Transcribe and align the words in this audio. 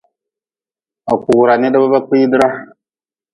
Ba 1.05 1.13
kugra 1.23 1.53
nidba 1.57 1.87
ba 1.93 1.99
kpiidra. 2.07 2.47